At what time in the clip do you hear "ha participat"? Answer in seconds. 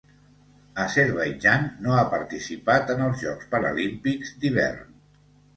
1.97-2.91